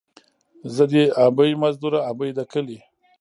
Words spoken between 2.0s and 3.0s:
ابۍ دې کلي.